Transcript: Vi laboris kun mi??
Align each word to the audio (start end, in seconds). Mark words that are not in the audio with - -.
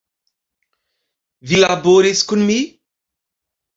Vi 1.51 1.59
laboris 1.65 2.25
kun 2.33 2.45
mi?? 2.51 2.59